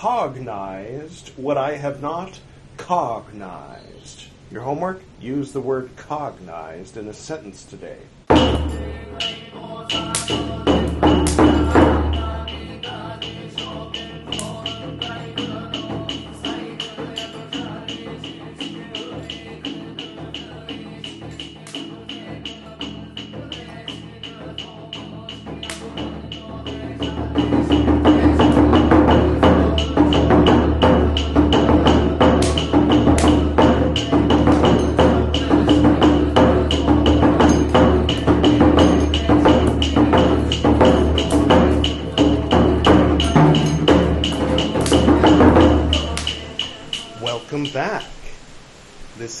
[0.00, 2.40] cognized what I have not
[2.78, 4.28] cognized.
[4.50, 5.02] Your homework?
[5.20, 7.98] Use the word cognized in a sentence today.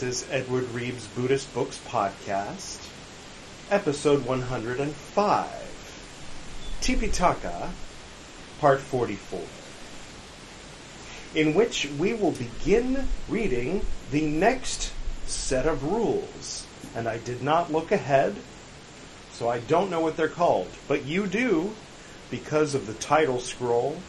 [0.00, 2.88] This is Edward Reeves Buddhist Books Podcast,
[3.70, 5.46] episode 105,
[6.80, 7.68] Tipitaka,
[8.60, 9.40] part 44,
[11.34, 14.90] in which we will begin reading the next
[15.26, 16.66] set of rules.
[16.94, 18.36] And I did not look ahead,
[19.32, 21.74] so I don't know what they're called, but you do
[22.30, 24.00] because of the title scroll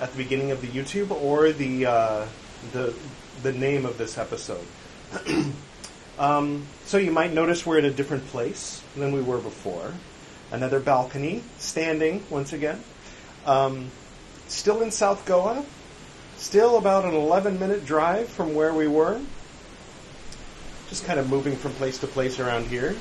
[0.00, 2.26] at the beginning of the YouTube or the uh,
[2.72, 2.94] the
[3.42, 4.64] the name of this episode.
[6.18, 9.92] um, so you might notice we're in a different place than we were before.
[10.50, 12.80] Another balcony, standing once again.
[13.46, 13.90] Um,
[14.48, 15.64] still in South Goa.
[16.36, 19.20] Still about an 11 minute drive from where we were.
[20.88, 22.96] Just kind of moving from place to place around here.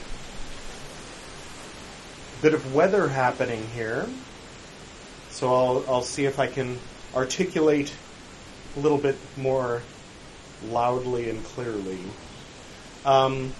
[2.41, 4.07] Bit of weather happening here.
[5.29, 6.79] So I'll, I'll see if I can
[7.15, 7.93] articulate
[8.75, 9.81] a little bit more
[10.69, 11.99] loudly and clearly.
[13.05, 13.53] Um,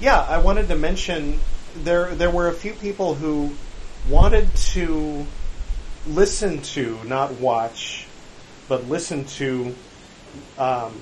[0.00, 1.38] yeah, I wanted to mention
[1.84, 3.52] there there were a few people who
[4.10, 5.26] wanted to
[6.08, 8.06] listen to, not watch,
[8.68, 9.74] but listen to
[10.58, 10.94] um,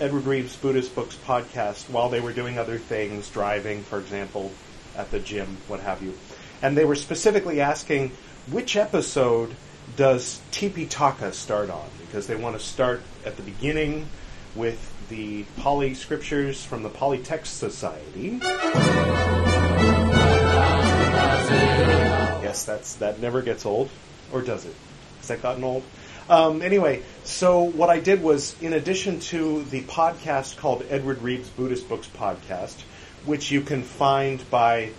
[0.00, 4.50] Edward Reeves Buddhist Books podcast while they were doing other things, driving, for example,
[4.96, 6.14] at the gym, what have you.
[6.62, 8.12] And they were specifically asking
[8.50, 9.54] which episode
[9.96, 11.88] does Tipitaka start on?
[12.00, 14.06] Because they want to start at the beginning
[14.54, 18.40] with the Pali scriptures from the Pali Text Society.
[22.42, 23.90] Yes, that's that never gets old,
[24.32, 24.74] or does it?
[25.18, 25.82] Has that gotten old?
[26.28, 31.50] Um, anyway, so what I did was, in addition to the podcast called Edward Reed's
[31.50, 32.80] Buddhist Books Podcast,
[33.26, 34.90] which you can find by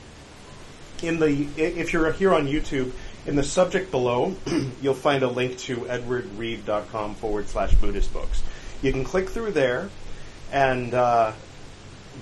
[1.02, 2.92] in the if you're here on YouTube,
[3.26, 4.36] in the subject below,
[4.82, 8.44] you'll find a link to edwardreed.com forward slash Buddhist books.
[8.82, 9.90] You can click through there,
[10.52, 11.32] and uh,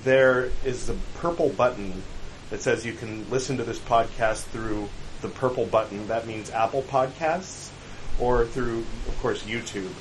[0.03, 2.01] there is the purple button
[2.49, 4.87] that says you can listen to this podcast through
[5.21, 6.07] the purple button.
[6.07, 7.69] That means Apple Podcasts,
[8.19, 9.91] or through, of course, YouTube.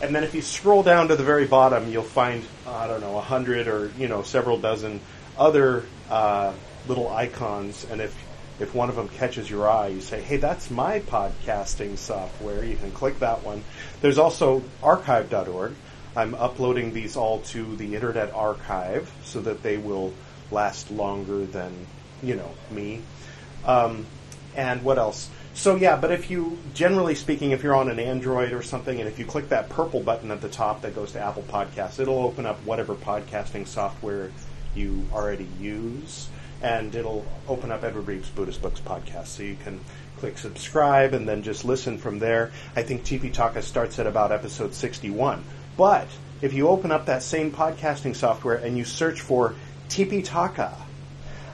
[0.00, 3.16] And then if you scroll down to the very bottom, you'll find, I don't know,
[3.16, 5.00] a hundred or, you know, several dozen
[5.38, 6.52] other uh,
[6.86, 7.86] little icons.
[7.90, 8.14] And if
[8.58, 12.64] if one of them catches your eye, you say, hey, that's my podcasting software.
[12.64, 13.62] You can click that one.
[14.00, 15.74] There's also archive.org.
[16.16, 20.14] I'm uploading these all to the Internet Archive so that they will
[20.50, 21.86] last longer than,
[22.22, 23.02] you know, me.
[23.66, 24.06] Um,
[24.54, 25.28] and what else?
[25.52, 29.08] So yeah, but if you, generally speaking, if you're on an Android or something, and
[29.08, 32.20] if you click that purple button at the top that goes to Apple Podcasts, it'll
[32.20, 34.30] open up whatever podcasting software
[34.74, 36.28] you already use
[36.62, 39.26] and it'll open up Edward Reeves Buddhist Books podcast.
[39.26, 39.80] So you can
[40.18, 42.52] click subscribe and then just listen from there.
[42.74, 45.44] I think Tipitaka starts at about episode 61.
[45.76, 46.08] But
[46.40, 49.54] if you open up that same podcasting software and you search for
[49.88, 50.72] Tipitaka,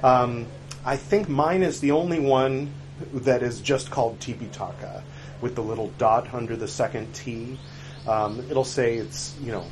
[0.03, 0.47] um,
[0.85, 2.73] I think mine is the only one
[3.13, 5.03] that is just called Tipitaka
[5.41, 7.59] with the little dot under the second T.
[8.07, 9.65] Um, it'll say it's, you know,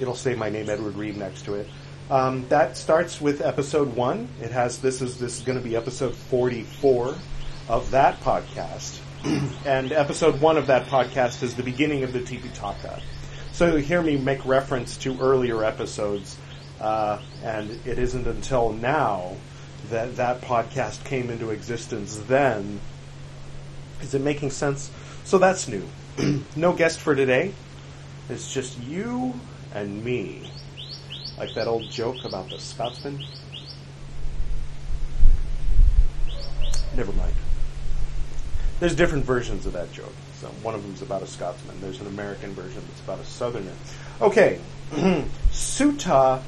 [0.00, 1.68] it'll say my name, Edward Reeve, next to it.
[2.10, 4.28] Um, that starts with episode one.
[4.40, 7.16] It has this is this is going to be episode forty four
[7.68, 8.98] of that podcast,
[9.66, 13.00] and episode one of that podcast is the beginning of the Tipitaka.
[13.52, 16.36] So you'll hear me make reference to earlier episodes,
[16.78, 19.36] uh, and it isn't until now
[19.88, 22.18] that that podcast came into existence.
[22.28, 22.80] Then,
[24.02, 24.90] is it making sense?
[25.24, 25.88] So that's new.
[26.56, 27.54] no guest for today.
[28.28, 29.32] It's just you
[29.74, 30.50] and me.
[31.38, 33.24] Like that old joke about the Scotsman.
[36.96, 37.34] Never mind.
[38.80, 40.12] There's different versions of that joke.
[40.40, 41.80] So one of them's about a Scotsman.
[41.80, 43.72] There's an American version that's about a Southerner.
[44.20, 44.60] Okay,
[45.50, 46.42] Sutta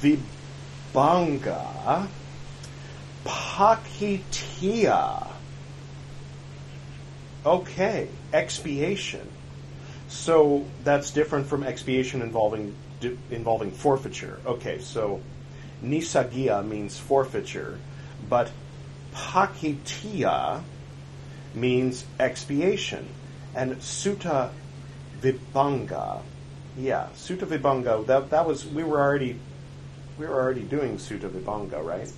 [0.00, 2.08] Vibhanga
[3.24, 5.28] Pakitiya.
[7.44, 9.28] Okay, expiation.
[10.08, 12.74] So that's different from expiation involving
[13.30, 14.38] involving forfeiture.
[14.46, 15.20] Okay, so
[15.82, 17.78] nissaggiya means forfeiture,
[18.28, 18.50] but
[19.14, 20.62] pakitia
[21.54, 23.06] means expiation,
[23.54, 24.50] and sutta
[25.20, 26.22] vibhanga,
[26.78, 28.06] yeah, sutta vibhanga.
[28.06, 29.38] That that was we were already
[30.18, 32.10] we were already doing sutta vibhanga, right?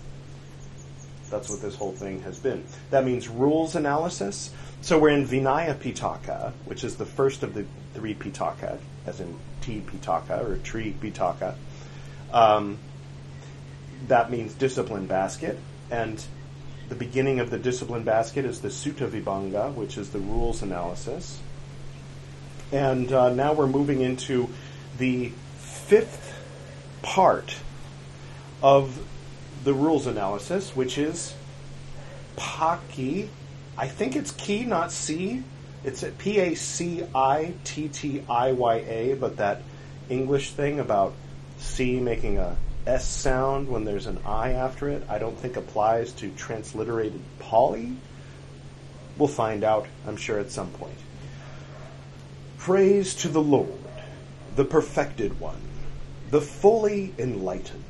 [1.30, 2.64] That's what this whole thing has been.
[2.90, 4.52] That means rules analysis.
[4.82, 7.64] So we're in Vinaya Pitaka, which is the first of the
[7.94, 11.54] three Pitaka, as in tea Pitaka or tree Pitaka.
[12.32, 12.78] Um,
[14.08, 15.58] that means discipline basket,
[15.90, 16.22] and
[16.88, 21.40] the beginning of the discipline basket is the Sutta Vibhanga, which is the rules analysis.
[22.72, 24.50] And uh, now we're moving into
[24.98, 26.34] the fifth
[27.02, 27.56] part
[28.62, 29.06] of
[29.64, 31.34] the rules analysis, which is
[32.36, 33.28] Paki.
[33.78, 35.42] I think it's key, not C.
[35.84, 39.60] It's P A C I T T I Y A, but that
[40.08, 41.12] English thing about
[41.58, 46.12] C making a S sound when there's an I after it, I don't think applies
[46.12, 47.96] to transliterated Pali.
[49.18, 50.98] We'll find out, I'm sure, at some point.
[52.58, 53.68] Praise to the Lord,
[54.56, 55.60] the perfected one,
[56.30, 57.84] the fully enlightened.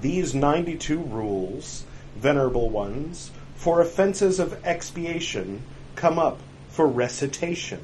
[0.00, 1.84] These 92 rules,
[2.16, 5.62] venerable ones, for offenses of expiation
[5.96, 6.40] come up
[6.70, 7.82] for recitation.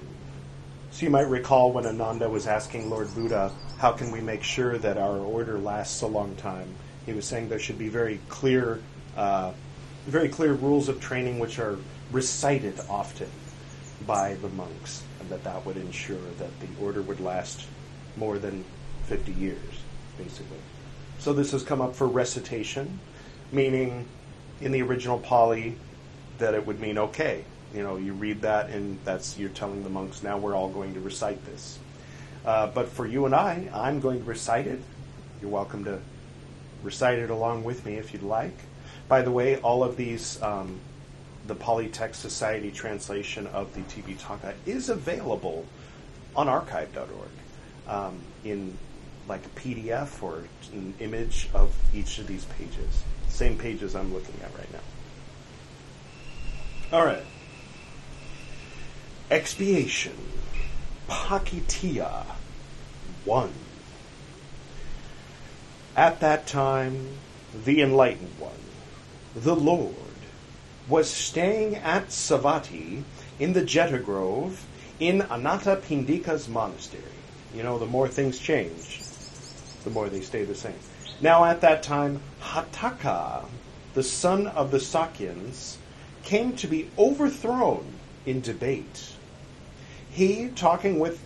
[0.91, 4.79] So you might recall when Ananda was asking Lord Buddha, how can we make sure
[4.79, 6.75] that our order lasts a long time?
[7.05, 8.81] He was saying there should be very clear,
[9.17, 9.53] uh,
[10.07, 11.79] very clear rules of training which are
[12.13, 13.29] recited often
[14.07, 17.67] by the monks, and that that would ensure that the order would last
[18.17, 18.65] more than
[19.07, 19.83] 50 years,
[20.19, 20.59] basically.
[21.19, 22.99] So this has come up for recitation,
[23.53, 24.07] meaning
[24.61, 25.77] in the original Pali
[26.39, 27.45] that it would mean okay.
[27.75, 30.95] You know, you read that and that's you're telling the monks now we're all going
[30.95, 31.79] to recite this.
[32.45, 34.81] Uh, but for you and I, I'm going to recite it.
[35.41, 35.99] You're welcome to
[36.83, 38.57] recite it along with me if you'd like.
[39.09, 40.79] By the way, all of these, um,
[41.47, 45.65] the Pali Text Society translation of the Tipitaka is available
[46.35, 47.09] on archive.org
[47.89, 48.77] um, in
[49.29, 53.03] like a PDF or an image of each of these pages.
[53.29, 54.79] Same pages I'm looking at right now.
[56.97, 57.23] All right.
[59.29, 60.17] Expiation.
[61.09, 62.25] Pakitia.
[63.25, 63.53] 1.
[65.97, 67.09] At that time,
[67.65, 68.53] the Enlightened One,
[69.35, 69.95] the Lord,
[70.89, 73.03] was staying at Savatthi
[73.41, 74.65] in the Jeta Grove
[75.01, 77.03] in Anathapindika's monastery.
[77.53, 79.01] You know, the more things change,
[79.83, 80.79] the more they stay the same.
[81.21, 83.45] Now, at that time, Hatthaka,
[83.95, 85.79] the son of the Sakyans,
[86.23, 87.95] came to be overthrown
[88.25, 89.16] in debate.
[90.17, 91.21] He, talking with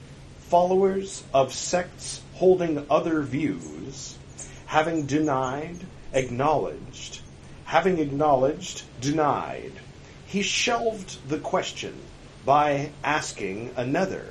[0.48, 4.18] followers of sects holding other views,
[4.66, 7.20] having denied, acknowledged,
[7.66, 9.74] having acknowledged, denied,
[10.26, 11.94] he shelved the question
[12.44, 14.26] by asking another,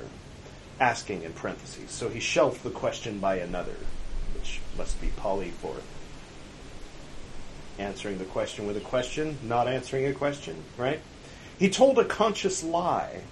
[0.78, 1.90] asking in parentheses.
[1.90, 3.76] So he shelved the question by another,
[4.34, 5.76] which must be Pali for
[7.78, 11.00] answering the question with a question, not answering a question, right?
[11.58, 13.22] He told a conscious lie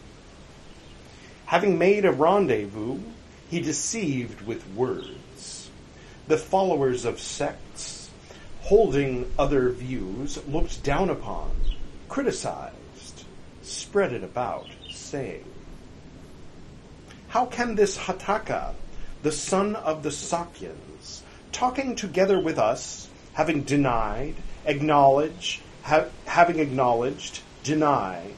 [1.48, 2.98] Having made a rendezvous,
[3.48, 5.70] he deceived with words.
[6.26, 8.10] The followers of sects,
[8.60, 11.50] holding other views, looked down upon,
[12.10, 13.24] criticized,
[13.62, 15.42] spread it about, saying,
[17.28, 18.74] How can this Hatthaka,
[19.22, 24.34] the son of the Sakyans, talking together with us, having denied,
[24.66, 28.32] acknowledge, ha- having acknowledged, deny,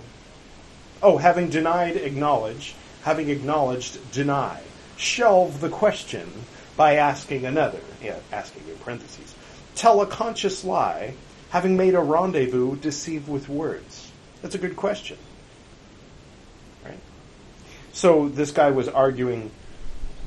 [1.02, 4.61] oh, having denied, acknowledge, having acknowledged, deny.
[4.97, 6.30] Shelve the question
[6.76, 9.35] by asking another, yeah, asking in parentheses.
[9.75, 11.14] Tell a conscious lie,
[11.50, 14.11] having made a rendezvous, deceive with words.
[14.42, 15.19] That's a good question.
[16.85, 16.99] Right?
[17.92, 19.50] So this guy was arguing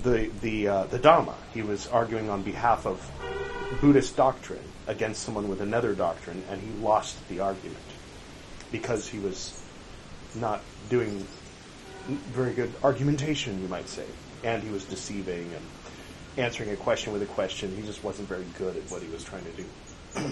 [0.03, 1.36] the the uh, the Dhamma.
[1.53, 3.10] He was arguing on behalf of
[3.82, 7.77] Buddhist doctrine against someone with another doctrine, and he lost the argument
[8.72, 9.62] because he was
[10.36, 11.25] not doing
[12.08, 14.06] very good argumentation, you might say.
[14.44, 15.66] And he was deceiving and
[16.38, 17.76] answering a question with a question.
[17.76, 20.32] He just wasn't very good at what he was trying to do.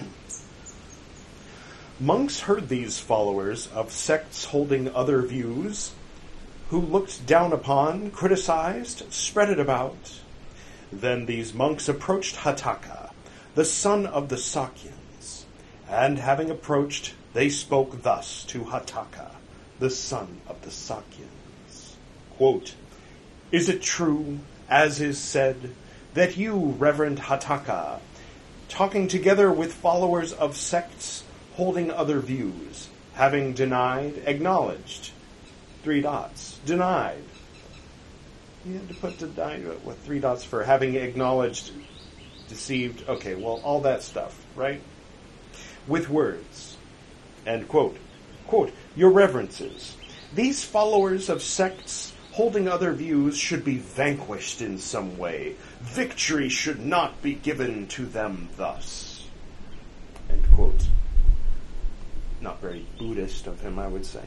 [2.00, 5.92] Monks heard these followers of sects holding other views,
[6.70, 10.20] who looked down upon, criticized, spread it about.
[10.90, 13.10] Then these monks approached Hatthaka,
[13.54, 15.44] the son of the Sakyans,
[15.88, 19.32] and having approached, they spoke thus to Hatthaka,
[19.78, 21.41] the son of the Sakyans.
[22.36, 22.74] Quote,
[23.50, 25.74] Is it true, as is said,
[26.14, 28.00] that you, Reverend Hatthaka,
[28.68, 31.24] talking together with followers of sects
[31.54, 35.10] holding other views, having denied, acknowledged,
[35.82, 37.22] three dots, denied.
[38.64, 41.72] You had to put denied with three dots for having acknowledged,
[42.48, 43.08] deceived.
[43.08, 44.80] Okay, well, all that stuff, right?
[45.86, 46.76] With words.
[47.46, 47.96] End quote.
[48.46, 49.96] Quote, Your reverences,
[50.34, 55.54] these followers of sects holding other views should be vanquished in some way.
[55.82, 59.28] Victory should not be given to them thus.
[60.30, 60.88] End quote.
[62.40, 64.22] Not very Buddhist of him, I would say.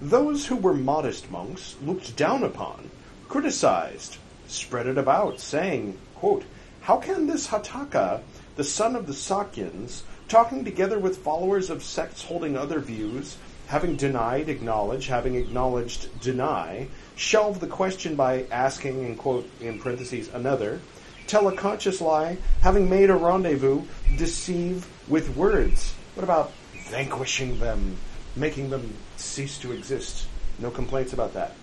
[0.00, 2.90] Those who were modest monks looked down upon,
[3.28, 6.44] criticized, spread it about, saying, quote,
[6.82, 8.20] How can this Hatthaka,
[8.56, 13.96] the son of the Sakyans, talking together with followers of sects holding other views, having
[13.96, 16.86] denied, acknowledge, having acknowledged, deny,
[17.22, 20.80] shelve the question by asking, in quote, in parentheses, another,
[21.28, 23.80] tell a conscious lie, having made a rendezvous,
[24.18, 25.94] deceive with words.
[26.16, 26.52] What about
[26.90, 27.96] vanquishing them,
[28.34, 30.26] making them cease to exist?
[30.58, 31.54] No complaints about that.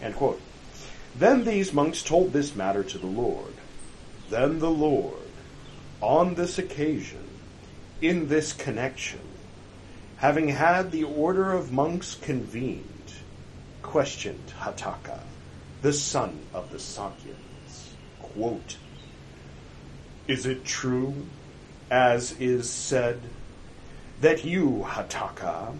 [0.00, 0.40] End quote.
[1.16, 3.54] Then these monks told this matter to the Lord.
[4.30, 5.16] Then the Lord,
[6.00, 7.28] on this occasion,
[8.00, 9.20] in this connection,
[10.18, 12.99] having had the order of monks convened,
[13.90, 15.18] questioned Hatthaka,
[15.82, 17.90] the son of the Sakyans.
[18.22, 18.76] Quote,
[20.28, 21.26] Is it true,
[21.90, 23.20] as is said,
[24.20, 25.74] that you, Hataka,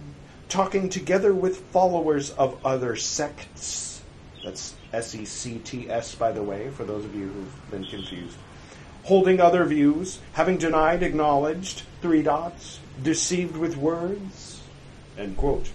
[0.49, 4.03] talking together with followers of other sects,
[4.45, 7.85] that's S E C T S, by the way, for those of you who've been
[7.85, 8.37] confused,
[9.05, 14.61] holding other views, having denied, acknowledged, three dots, deceived with words,
[15.17, 15.71] end quote.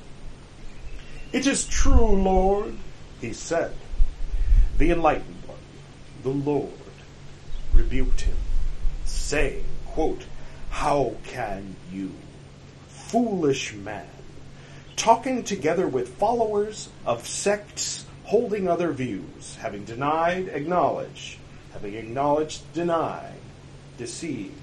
[1.35, 2.77] It is true, Lord,
[3.19, 3.73] he said.
[4.77, 5.57] The enlightened one,
[6.23, 6.71] the Lord,
[7.73, 8.37] rebuked him,
[9.03, 10.23] saying, quote,
[10.69, 12.13] How can you,
[12.87, 14.07] foolish man,
[14.95, 21.37] talking together with followers of sects holding other views, having denied, acknowledge,
[21.73, 23.33] having acknowledged, deny,
[23.97, 24.53] deceived,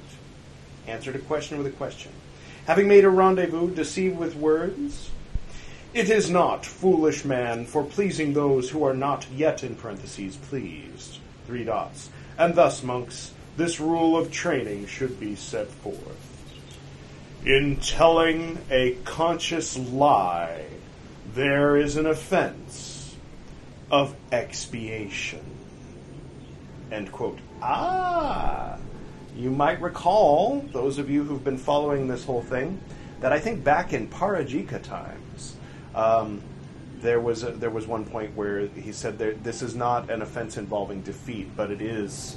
[0.87, 2.12] answered a question with a question,
[2.67, 5.11] having made a rendezvous, deceived with words,
[5.95, 11.19] it is not, foolish man, for pleasing those who are not yet in parentheses pleased.
[11.47, 12.11] Three dots.
[12.39, 16.29] And thus, monks, this rule of training should be set forth.
[17.45, 20.65] In telling a conscious lie,
[21.35, 23.17] there is an offense
[23.91, 25.45] of expiation.
[26.91, 27.39] End quote.
[27.61, 28.79] Ah!
[29.37, 32.81] You might recall, those of you who've been following this whole thing,
[33.21, 35.22] that I think back in Parajika times,
[35.95, 36.43] um,
[37.01, 40.57] there was a, there was one point where he said this is not an offense
[40.57, 42.37] involving defeat, but it is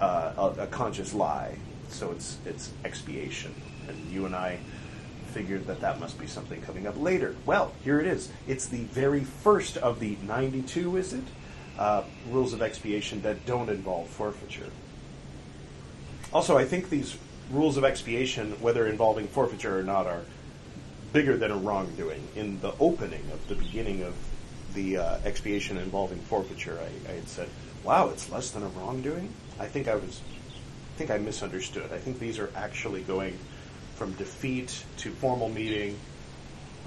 [0.00, 1.56] uh, a, a, conscious lie.
[1.88, 3.54] So it's it's expiation,
[3.88, 4.58] and you and I
[5.28, 7.34] figured that that must be something coming up later.
[7.44, 8.30] Well, here it is.
[8.46, 11.24] It's the very first of the 92, is it?
[11.78, 14.70] Uh, rules of expiation that don't involve forfeiture.
[16.32, 17.16] Also, I think these
[17.50, 20.22] rules of expiation, whether involving forfeiture or not, are
[21.12, 22.26] bigger than a wrongdoing.
[22.36, 24.14] In the opening of the beginning of
[24.74, 27.48] the uh, expiation involving forfeiture, I, I, had said,
[27.84, 30.20] "Wow, it's less than a wrongdoing." I think I was,
[30.94, 31.90] I think I misunderstood.
[31.92, 33.38] I think these are actually going
[33.96, 35.98] from defeat to formal meeting,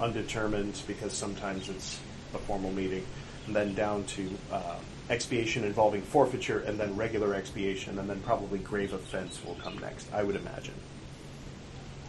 [0.00, 1.98] undetermined because sometimes it's
[2.34, 3.04] a formal meeting,
[3.46, 4.76] and then down to uh,
[5.10, 10.10] expiation involving forfeiture, and then regular expiation, and then probably grave offense will come next.
[10.12, 10.74] I would imagine.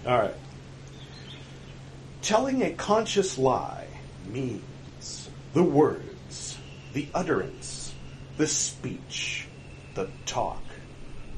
[0.05, 0.35] All right.
[2.23, 3.85] Telling a conscious lie
[4.29, 6.57] means the words,
[6.93, 7.93] the utterance,
[8.37, 9.49] the speech,
[9.93, 10.63] the talk,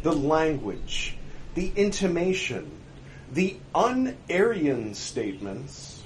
[0.04, 1.18] the language,
[1.56, 2.70] the intimation,
[3.32, 6.04] the un-Aryan statements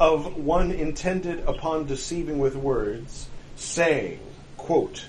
[0.00, 4.20] of one intended upon deceiving with words, saying,
[4.56, 5.04] quote,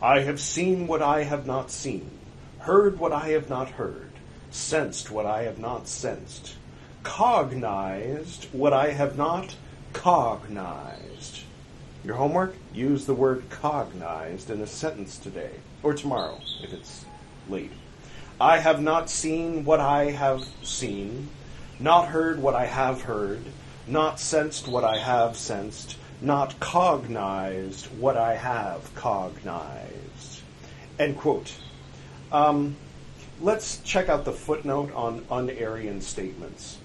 [0.00, 2.08] I have seen what I have not seen,
[2.60, 4.12] heard what I have not heard,
[4.52, 6.54] sensed what I have not sensed,
[7.02, 9.56] cognized what I have not
[9.92, 11.40] cognized.
[12.04, 12.54] Your homework?
[12.74, 17.04] Use the word cognized in a sentence today, or tomorrow, if it's
[17.48, 17.70] late.
[18.40, 21.28] I have not seen what I have seen,
[21.78, 23.44] not heard what I have heard,
[23.86, 30.40] not sensed what I have sensed, not cognized what I have cognized.
[30.98, 31.54] End quote.
[32.32, 32.76] Um,
[33.40, 36.78] let's check out the footnote on un-Aryan statements.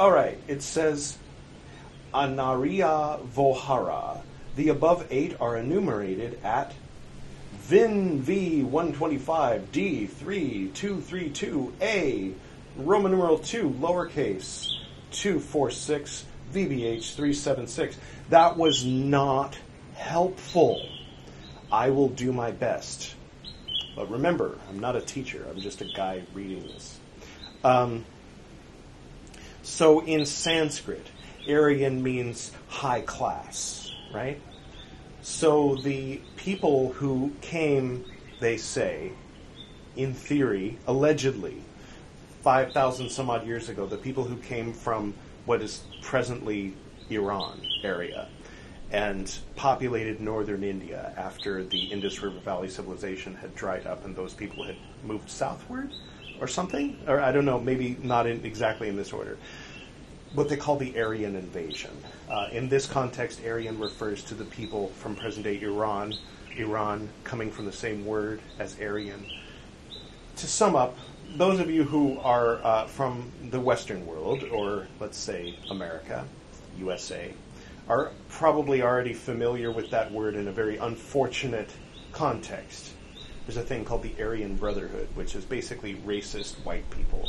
[0.00, 1.18] All right, it says
[2.14, 4.22] Anariya Vohara,
[4.56, 6.72] The above eight are enumerated at
[7.52, 12.32] VIN V125 D3232A
[12.78, 14.72] Roman numeral 2 lowercase
[15.10, 17.98] 246 VBH 376.
[18.30, 19.58] That was not
[19.96, 20.80] helpful.
[21.70, 23.16] I will do my best.
[23.94, 26.98] But remember, I'm not a teacher, I'm just a guy reading this.
[27.62, 28.06] Um,
[29.80, 31.06] so in Sanskrit,
[31.48, 34.38] Aryan means high class, right?
[35.22, 38.04] So the people who came,
[38.40, 39.12] they say,
[39.96, 41.62] in theory, allegedly,
[42.42, 45.14] 5,000 some odd years ago, the people who came from
[45.46, 46.74] what is presently
[47.08, 48.28] Iran area
[48.90, 54.34] and populated northern India after the Indus River Valley civilization had dried up and those
[54.34, 55.90] people had moved southward
[56.38, 59.38] or something, or I don't know, maybe not in, exactly in this order.
[60.32, 61.90] What they call the Aryan invasion.
[62.30, 66.14] Uh, in this context, Aryan refers to the people from present day Iran,
[66.56, 69.26] Iran coming from the same word as Aryan.
[70.36, 70.96] To sum up,
[71.34, 76.24] those of you who are uh, from the Western world, or let's say America,
[76.78, 77.32] USA,
[77.88, 81.70] are probably already familiar with that word in a very unfortunate
[82.12, 82.92] context.
[83.46, 87.28] There's a thing called the Aryan Brotherhood, which is basically racist white people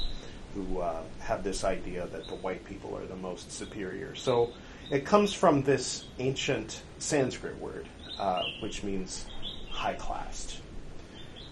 [0.53, 4.15] who uh, have this idea that the white people are the most superior.
[4.15, 4.51] So
[4.89, 7.88] it comes from this ancient Sanskrit word,
[8.20, 9.25] uh, which means
[9.70, 10.60] high classed.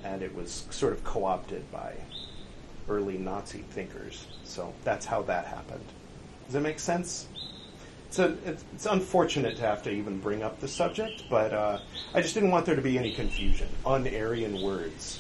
[0.04, 1.94] And it was sort of co opted by
[2.88, 4.28] early Nazi thinkers.
[4.44, 5.86] So that's how that happened.
[6.46, 7.28] Does that make sense?
[8.08, 11.80] It's, it's, it's unfortunate to have to even bring up the subject, but uh,
[12.16, 13.68] I just didn't want there to be any confusion.
[13.86, 15.20] Un-Aryan words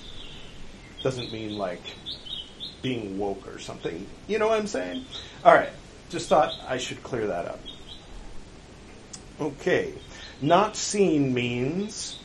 [1.03, 1.81] doesn't mean like
[2.81, 4.05] being woke or something.
[4.27, 5.05] You know what I'm saying?
[5.43, 5.69] All right.
[6.09, 7.59] Just thought I should clear that up.
[9.39, 9.93] Okay.
[10.41, 12.19] Not seen means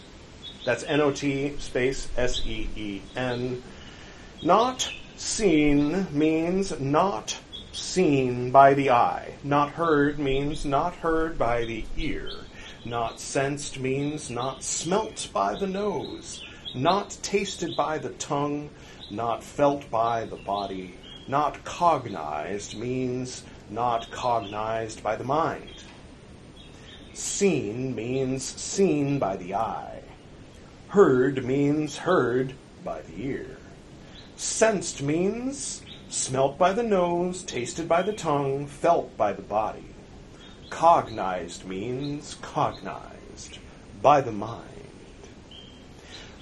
[0.64, 3.62] that's N O T space S E E N.
[4.42, 7.38] Not seen means not
[7.72, 9.34] seen by the eye.
[9.42, 12.30] Not heard means not heard by the ear.
[12.84, 16.44] Not sensed means not smelt by the nose.
[16.74, 18.68] Not tasted by the tongue.
[19.08, 20.94] Not felt by the body.
[21.28, 25.84] Not cognized means not cognized by the mind.
[27.12, 30.02] Seen means seen by the eye.
[30.88, 33.56] Heard means heard by the ear.
[34.36, 39.94] Sensed means smelt by the nose, tasted by the tongue, felt by the body.
[40.70, 43.58] Cognized means cognized
[44.02, 44.73] by the mind.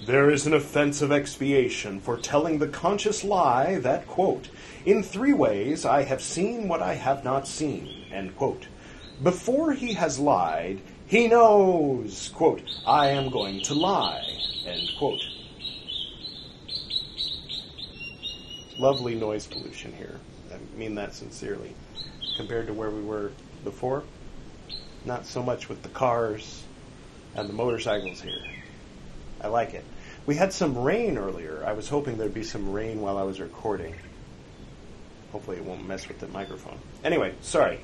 [0.04, 4.48] There is an offense of expiation for telling the conscious lie that, quote,
[4.84, 8.66] in three ways I have seen what I have not seen, end quote.
[9.22, 15.24] Before he has lied, he knows, quote, I am going to lie, end quote.
[18.82, 20.18] lovely noise pollution here.
[20.52, 21.72] I mean that sincerely.
[22.36, 23.30] Compared to where we were
[23.62, 24.02] before,
[25.04, 26.64] not so much with the cars
[27.36, 28.42] and the motorcycles here.
[29.42, 29.84] I like it.
[30.24, 31.64] We had some rain earlier.
[31.66, 33.94] I was hoping there'd be some rain while I was recording.
[35.32, 36.78] Hopefully, it won't mess with the microphone.
[37.02, 37.80] Anyway, sorry.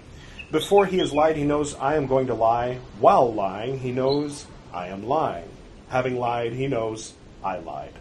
[0.50, 2.78] Before he has lied, he knows I am going to lie.
[3.00, 5.48] While lying, he knows I am lying.
[5.88, 7.94] Having lied, he knows I lied.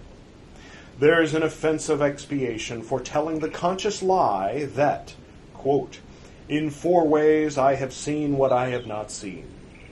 [1.00, 5.14] There is an offensive expiation for telling the conscious lie that,
[5.54, 6.00] quote,
[6.50, 9.46] in four ways I have seen what I have not seen,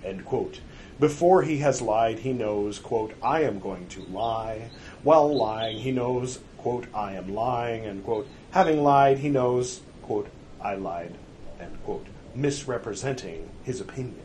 [0.03, 0.61] end quote.
[0.99, 4.69] Before he has lied, he knows, quote, I am going to lie.
[5.03, 8.27] While lying, he knows, quote, I am lying, end quote.
[8.51, 10.29] Having lied, he knows, quote,
[10.61, 11.13] I lied,
[11.59, 14.21] end quote, misrepresenting his opinion.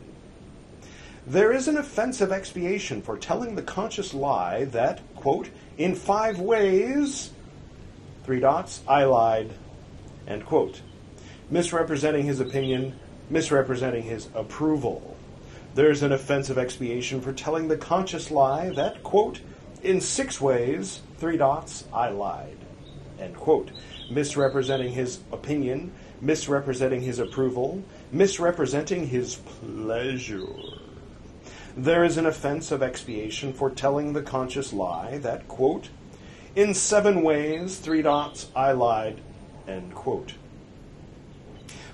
[1.27, 7.31] There is an offensive expiation for telling the conscious lie that, quote, in five ways,
[8.23, 9.51] three dots, I lied,
[10.25, 10.81] end quote.
[11.49, 12.97] Misrepresenting his opinion,
[13.29, 15.10] misrepresenting his approval.
[15.73, 19.39] There's an offensive expiation for telling the conscious lie that, quote,
[19.83, 22.57] in six ways, three dots, I lied,
[23.17, 23.71] end quote.
[24.09, 30.45] Misrepresenting his opinion, misrepresenting his approval, misrepresenting his pleasure.
[31.77, 35.87] There is an offense of expiation for telling the conscious lie that, quote,
[36.53, 39.21] in seven ways, three dots, I lied,
[39.69, 40.33] end quote.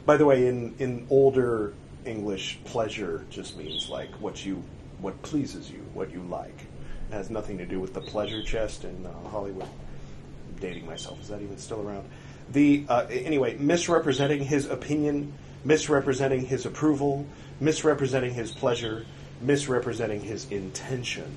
[0.04, 1.74] By the way, in, in older
[2.08, 4.64] English, pleasure just means like what you,
[5.00, 6.62] what pleases you, what you like.
[7.10, 9.68] It has nothing to do with the pleasure chest in uh, Hollywood.
[9.68, 11.22] I'm dating myself.
[11.22, 12.10] Is that even still around?
[12.52, 17.26] The uh, anyway, misrepresenting his opinion, misrepresenting his approval,
[17.60, 19.06] misrepresenting his pleasure,
[19.42, 21.36] misrepresenting his intention.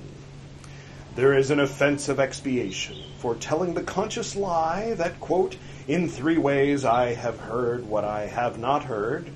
[1.15, 5.57] There is an offense of expiation for telling the conscious lie that, quote,
[5.87, 9.29] in three ways I have heard what I have not heard,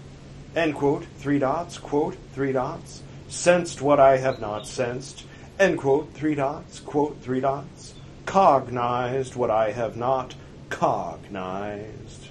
[0.56, 5.26] end quote, three dots, quote, three dots, sensed what I have not sensed,
[5.60, 7.94] end quote, three dots, quote, three dots,
[8.26, 10.36] cognized what I have not
[10.70, 12.30] cognized,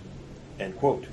[0.58, 1.06] end quote.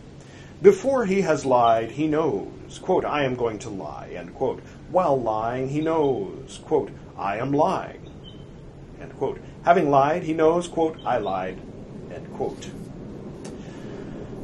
[0.62, 4.62] Before he has lied, he knows, quote, I am going to lie, end quote.
[4.90, 8.10] While lying, he knows, quote, I am lying.
[9.02, 9.40] End quote.
[9.64, 11.60] Having lied, he knows, quote, I lied,
[12.14, 12.70] end quote.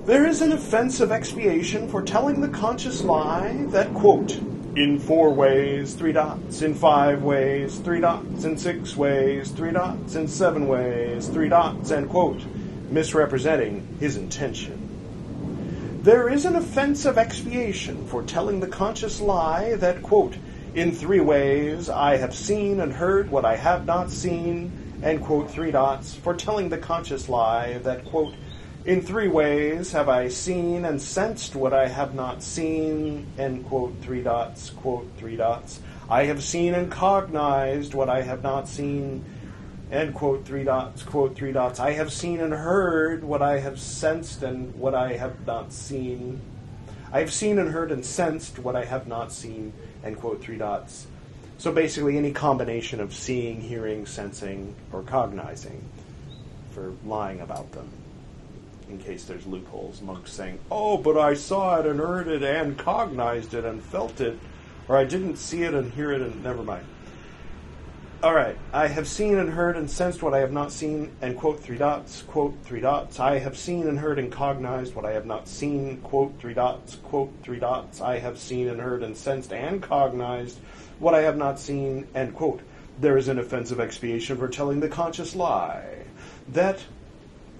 [0.07, 4.37] There is an offense of expiation for telling the conscious lie that, quote,
[4.77, 10.15] in four ways, three dots, in five ways, three dots, in six ways, three dots,
[10.15, 12.41] in seven ways, three dots, end quote,
[12.89, 15.99] misrepresenting his intention.
[16.03, 20.37] There is an offense of expiation for telling the conscious lie that, quote,
[20.73, 24.71] in three ways I have seen and heard what I have not seen,
[25.03, 28.33] end quote, three dots, for telling the conscious lie that, quote,
[28.87, 33.93] in three ways have I seen and sensed what I have not seen, end quote,
[34.01, 35.81] three dots, quote, three dots.
[36.09, 39.25] I have seen and cognized what I have not seen,
[39.91, 41.81] end quote, three dots, quote, three dots.
[41.81, 46.39] I have seen and heard what I have sensed and what I have not seen.
[47.11, 50.57] I have seen and heard and sensed what I have not seen, end quote, three
[50.57, 51.07] dots.
[51.57, 55.83] So basically, any combination of seeing, hearing, sensing, or cognizing
[56.71, 57.96] for lying about them.
[58.89, 62.77] In case there's loopholes, monks saying, "Oh, but I saw it and heard it and
[62.77, 64.39] cognized it and felt it,
[64.87, 66.85] or I didn't see it and hear it and never mind."
[68.23, 71.37] All right, I have seen and heard and sensed what I have not seen, and
[71.37, 73.19] quote three dots, quote three dots.
[73.19, 76.95] I have seen and heard and cognized what I have not seen, quote three dots,
[76.95, 78.01] quote three dots.
[78.01, 80.57] I have seen and heard and sensed and cognized
[80.97, 82.61] what I have not seen, end quote.
[82.99, 86.05] There is an offensive expiation for telling the conscious lie
[86.47, 86.79] that,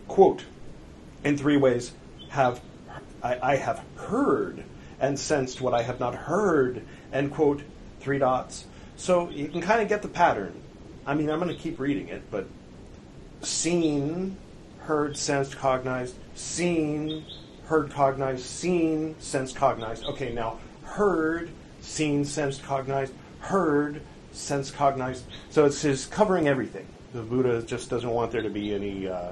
[0.07, 0.45] quote,
[1.23, 1.91] in three ways
[2.29, 2.61] have
[3.23, 4.63] I, I have heard
[4.99, 7.61] and sensed what I have not heard, end quote,
[7.99, 8.65] three dots
[8.97, 10.59] so you can kind of get the pattern.
[11.05, 12.47] I mean, I'm going to keep reading it, but
[13.41, 14.35] seen,
[14.79, 17.23] heard, sensed, cognized, seen,
[17.65, 20.03] heard, cognized, seen, sensed, cognized.
[20.05, 21.49] Okay, now heard,
[21.79, 24.01] seen, sensed, cognized, heard,
[24.31, 25.23] sensed, cognized.
[25.51, 26.87] So it's his covering everything.
[27.13, 29.31] The Buddha just doesn't want there to be any uh,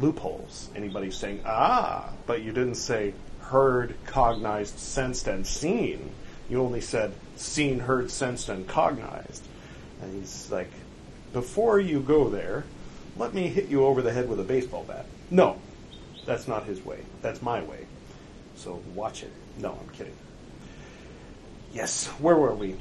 [0.00, 0.68] loopholes.
[0.74, 6.10] Anybody saying, ah, but you didn't say heard, cognized, sensed, and seen.
[6.48, 9.44] You only said seen, heard, sensed, and cognized.
[10.02, 10.70] And he's like,
[11.32, 12.64] before you go there,
[13.16, 15.06] let me hit you over the head with a baseball bat.
[15.30, 15.58] No,
[16.24, 17.00] that's not his way.
[17.22, 17.86] That's my way.
[18.56, 19.32] So watch it.
[19.58, 20.16] No, I'm kidding.
[21.72, 22.76] Yes, where were we?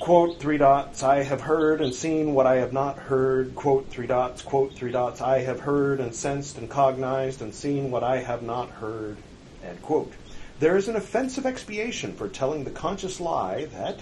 [0.00, 3.54] Quote, three dots, I have heard and seen what I have not heard.
[3.54, 7.90] Quote, three dots, quote, three dots, I have heard and sensed and cognized and seen
[7.90, 9.18] what I have not heard.
[9.62, 10.14] End quote.
[10.58, 13.98] There is an offensive expiation for telling the conscious lie that,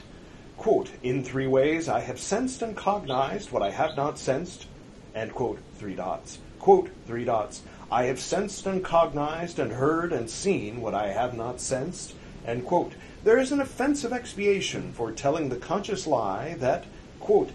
[0.56, 4.68] quote, in three ways I have sensed and cognized what I have not sensed,
[5.16, 10.30] end quote, three dots, quote, three dots, I have sensed and cognized and heard and
[10.30, 12.14] seen what I have not sensed,
[12.46, 12.92] end quote.
[13.28, 16.86] There is an offensive expiation for telling the conscious lie that,
[17.20, 17.50] quote,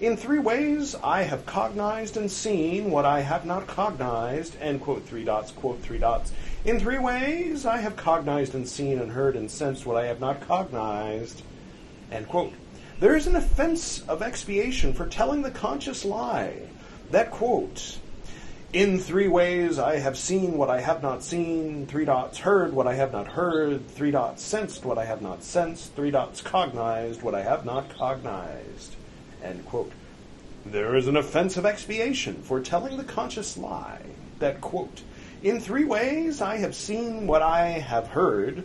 [0.00, 5.04] in three ways I have cognized and seen what I have not cognized, end quote,
[5.04, 6.32] three dots, quote, three dots.
[6.64, 10.20] In three ways I have cognized and seen and heard and sensed what I have
[10.20, 11.42] not cognized,
[12.10, 12.54] end quote.
[12.98, 16.54] There is an offense of expiation for telling the conscious lie.
[17.10, 17.98] That quote,
[18.72, 22.86] in three ways I have seen what I have not seen, three dots heard what
[22.86, 27.22] I have not heard, three dots sensed what I have not sensed, three dots cognized
[27.22, 28.94] what I have not cognized.
[29.42, 29.90] End quote.
[30.64, 34.02] There is an offensive expiation for telling the conscious lie
[34.38, 35.02] that, quote,
[35.42, 38.64] in three ways I have seen what I have heard.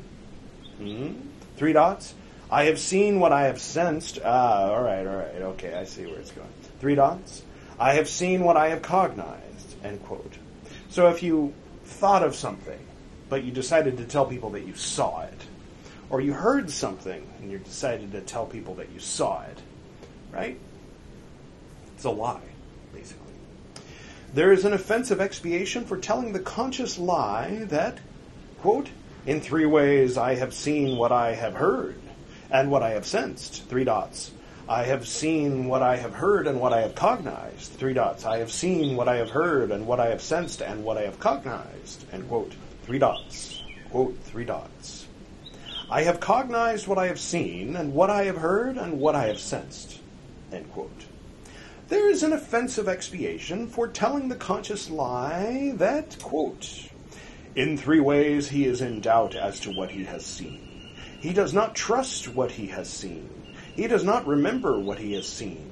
[0.78, 1.14] Hmm?
[1.58, 2.14] Three dots.
[2.52, 4.20] I have seen what I have sensed.
[4.24, 6.48] Ah, all right, all right, okay, I see where it's going.
[6.80, 7.42] Three dots.
[7.80, 9.65] I have seen what I have cognized.
[9.86, 10.34] End quote.
[10.90, 12.80] So if you thought of something,
[13.30, 15.46] but you decided to tell people that you saw it,
[16.10, 19.60] or you heard something and you decided to tell people that you saw it,
[20.32, 20.58] right?
[21.96, 22.42] It's a lie,
[22.94, 23.34] basically.
[24.34, 28.00] There is an offensive expiation for telling the conscious lie that,
[28.62, 28.90] quote,
[29.28, 31.96] in three ways I have seen what I have heard
[32.52, 34.32] and what I have sensed, three dots.
[34.68, 38.26] I have seen what I have heard and what I have cognized, three dots.
[38.26, 41.04] I have seen what I have heard and what I have sensed and what I
[41.04, 45.06] have cognized, end quote, three dots, quote, three dots.
[45.88, 49.28] I have cognized what I have seen, and what I have heard, and what I
[49.28, 50.00] have sensed.
[50.52, 51.06] End quote.
[51.88, 56.90] There is an offensive expiation for telling the conscious lie that, quote,
[57.56, 60.90] in three ways he is in doubt as to what he has seen.
[61.20, 63.30] He does not trust what he has seen.
[63.76, 65.70] He does not remember what he has seen.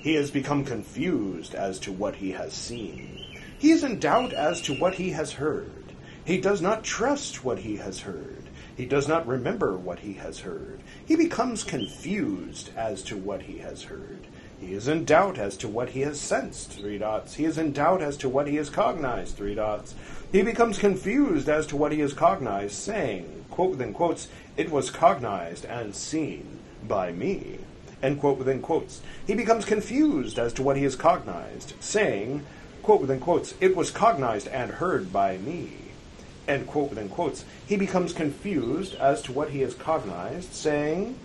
[0.00, 3.38] He has become confused as to what he has seen.
[3.58, 5.92] He is in doubt as to what he has heard.
[6.24, 8.44] He does not trust what he has heard.
[8.76, 10.80] He does not remember what he has heard.
[11.04, 14.26] He becomes confused as to what he has heard.
[14.58, 17.34] He is in doubt as to what he has sensed, three dots.
[17.34, 19.94] He is in doubt as to what he has cognized, three dots.
[20.32, 24.88] He becomes confused as to what he has cognized, saying, quote within quotes, it was
[24.90, 26.54] cognized and seen
[26.88, 27.58] by me,
[28.02, 29.00] end quote within quotes.
[29.26, 32.44] He becomes confused as to what he has cognized, saying,
[32.82, 35.72] quote within quotes, it was cognized and heard by me,
[36.46, 37.44] end quote within quotes.
[37.66, 41.18] He becomes confused as to what he has cognized, saying,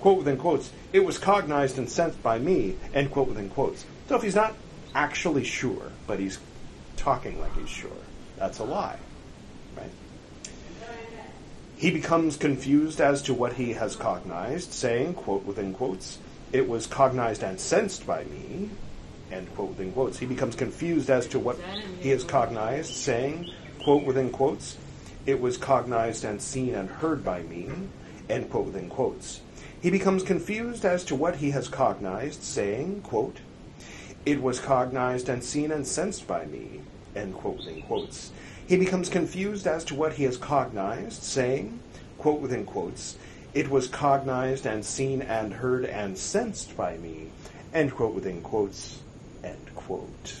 [0.00, 3.84] quote within quotes, it was cognized and sensed by me, end quote within quotes.
[4.08, 4.54] So if he's not
[4.94, 6.38] actually sure, but he's
[6.96, 7.90] talking like he's sure,
[8.36, 8.98] that's a lie,
[9.76, 9.90] right?
[11.84, 16.18] He becomes confused as to what he has cognized, saying, quote within quotes,
[16.50, 18.70] it was cognized and sensed by me,
[19.30, 20.18] end quote within quotes.
[20.18, 21.58] He becomes confused as to what
[22.00, 23.50] he has cognized, saying,
[23.82, 24.78] quote within quotes,
[25.26, 27.68] it was cognized and seen and heard by me,
[28.30, 29.42] end quote within quotes.
[29.82, 33.40] He becomes confused as to what he has cognized, saying, quote,
[34.24, 36.80] It was cognized and seen and sensed by me,
[37.14, 38.32] end quote within quotes.
[38.66, 41.80] He becomes confused as to what he has cognized, saying,
[42.16, 43.16] quote within quotes,
[43.52, 47.28] It was cognized and seen and heard and sensed by me,
[47.74, 49.00] end quote within quotes,
[49.42, 50.36] end quote.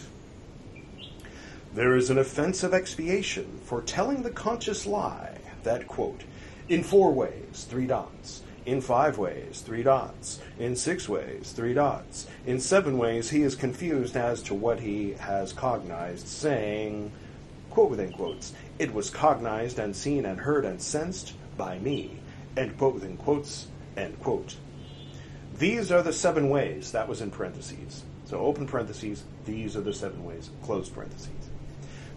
[1.74, 6.22] There is an offense of expiation for telling the conscious lie that, quote,
[6.68, 10.40] in four ways, three dots, in five ways, three dots.
[10.58, 12.26] In six ways, three dots.
[12.46, 17.12] In seven ways, he is confused as to what he has cognized, saying,
[17.74, 22.18] quote within quotes, it was cognized and seen and heard and sensed by me,
[22.56, 24.56] end quote within quotes, end quote.
[25.58, 28.04] These are the seven ways, that was in parentheses.
[28.24, 31.50] So open parentheses, these are the seven ways, close parentheses.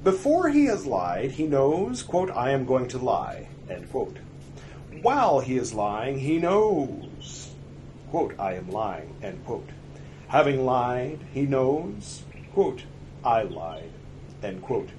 [0.04, 4.18] Before he has lied, he knows, quote, I am going to lie, end quote
[5.02, 7.52] while he is lying, he knows,
[8.10, 9.70] quote, I am lying, end quote.
[10.28, 12.84] Having lied, he knows, quote,
[13.24, 13.92] I lied,
[14.44, 14.90] end quote.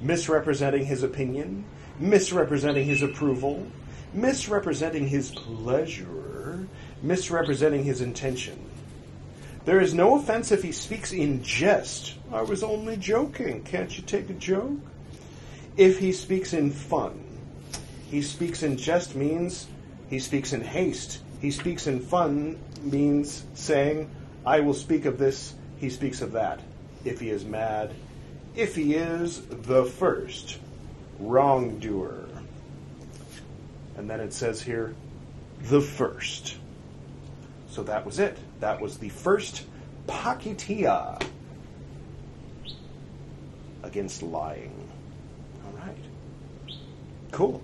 [0.00, 1.64] Misrepresenting his opinion,
[1.98, 3.66] misrepresenting his approval,
[4.12, 6.66] misrepresenting his pleasure,
[7.02, 8.58] misrepresenting his intention.
[9.66, 12.14] There is no offense if he speaks in jest.
[12.32, 13.62] I was only joking.
[13.62, 14.78] Can't you take a joke?
[15.76, 17.22] If he speaks in fun,
[18.10, 19.68] he speaks in jest means
[20.08, 21.20] he speaks in haste.
[21.40, 24.10] He speaks in fun means saying,
[24.44, 26.60] I will speak of this, he speaks of that.
[27.04, 27.92] If he is mad,
[28.54, 30.58] if he is the first
[31.18, 32.26] wrongdoer.
[33.96, 34.94] And then it says here,
[35.62, 36.56] the first.
[37.68, 38.38] So that was it.
[38.60, 39.66] That was the first
[40.06, 41.22] pakitia
[43.82, 44.88] against lying.
[45.64, 46.74] All right.
[47.30, 47.62] Cool.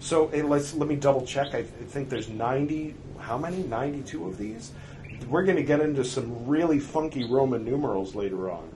[0.00, 1.54] So let's let me double check.
[1.54, 2.94] I think there's 90.
[3.18, 3.62] How many?
[3.62, 4.72] 92 of these.
[5.28, 8.68] We're going to get into some really funky Roman numerals later on.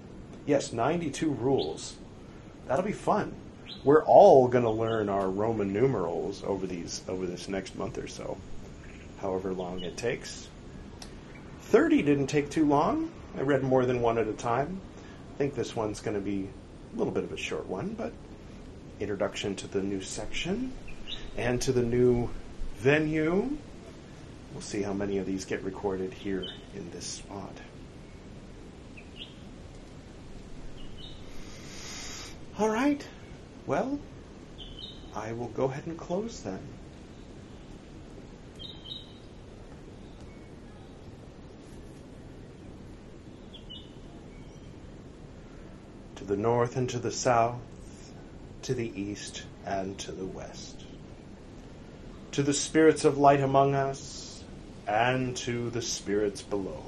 [0.48, 1.94] Yes, 92 rules.
[2.66, 3.34] That'll be fun.
[3.84, 8.06] We're all going to learn our Roman numerals over these over this next month or
[8.06, 8.38] so,
[9.20, 10.48] however long it takes.
[11.64, 13.10] 30 didn't take too long.
[13.36, 14.80] I read more than one at a time.
[15.34, 16.48] I think this one's going to be
[16.94, 18.14] a little bit of a short one, but
[19.00, 20.72] introduction to the new section
[21.36, 22.30] and to the new
[22.78, 23.50] venue.
[24.54, 27.52] We'll see how many of these get recorded here in this spot.
[32.58, 33.06] All right.
[33.66, 33.98] Well,
[35.14, 36.60] I will go ahead and close then.
[46.16, 47.60] To the north and to the south,
[48.62, 50.78] to the east and to the west
[52.38, 54.44] to the spirits of light among us,
[54.86, 56.84] and to the spirits below.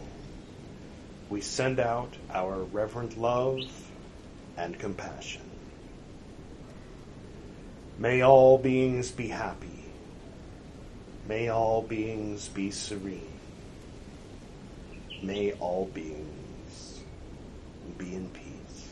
[1.28, 3.58] We send out our reverent love
[4.56, 5.49] and compassion.
[8.00, 9.84] May all beings be happy.
[11.28, 13.20] May all beings be serene.
[15.22, 17.00] May all beings
[17.98, 18.88] be in peace.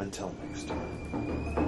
[0.00, 1.61] Until next time.